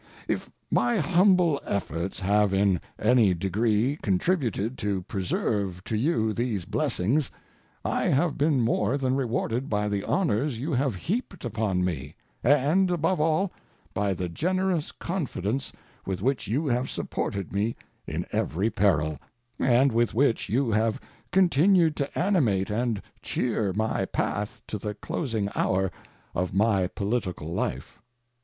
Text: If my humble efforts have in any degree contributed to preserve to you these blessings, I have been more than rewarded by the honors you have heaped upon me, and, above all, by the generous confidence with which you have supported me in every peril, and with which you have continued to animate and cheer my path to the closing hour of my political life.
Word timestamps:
If 0.27 0.49
my 0.71 0.97
humble 0.97 1.61
efforts 1.63 2.21
have 2.21 2.53
in 2.55 2.81
any 2.97 3.35
degree 3.35 3.99
contributed 4.01 4.75
to 4.79 5.03
preserve 5.03 5.83
to 5.83 5.95
you 5.95 6.33
these 6.33 6.65
blessings, 6.65 7.29
I 7.85 8.05
have 8.05 8.35
been 8.35 8.61
more 8.61 8.97
than 8.97 9.15
rewarded 9.15 9.69
by 9.69 9.87
the 9.89 10.03
honors 10.03 10.59
you 10.59 10.73
have 10.73 10.95
heaped 10.95 11.45
upon 11.45 11.85
me, 11.85 12.15
and, 12.43 12.89
above 12.89 13.21
all, 13.21 13.51
by 13.93 14.15
the 14.15 14.27
generous 14.27 14.91
confidence 14.91 15.71
with 16.03 16.19
which 16.19 16.47
you 16.47 16.65
have 16.65 16.89
supported 16.89 17.53
me 17.53 17.75
in 18.07 18.25
every 18.31 18.71
peril, 18.71 19.19
and 19.59 19.91
with 19.91 20.15
which 20.15 20.49
you 20.49 20.71
have 20.71 20.99
continued 21.31 21.95
to 21.97 22.17
animate 22.19 22.71
and 22.71 23.03
cheer 23.21 23.71
my 23.73 24.05
path 24.05 24.61
to 24.65 24.79
the 24.79 24.95
closing 24.95 25.47
hour 25.53 25.91
of 26.33 26.55
my 26.55 26.87
political 26.87 27.53
life. 27.53 27.99